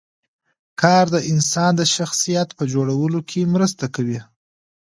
[0.81, 4.19] کار د انسان د شخصیت په جوړولو کې مرسته کوي